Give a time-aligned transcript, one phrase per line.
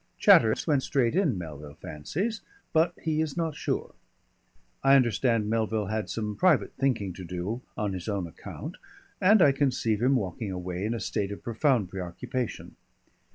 [0.17, 2.41] Chatteris went straight in, Melville fancies,
[2.73, 3.93] but he is not sure.
[4.83, 8.77] I understand Melville had some private thinking to do on his own account,
[9.21, 12.77] and I conceive him walking away in a state of profound preoccupation.